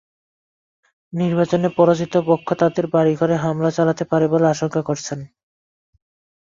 [1.13, 5.19] নির্বাচনে পরাজিত পক্ষ তাঁদের বাড়িঘরে হামলা চালাতে পারে বলে আশঙ্কা করছেন।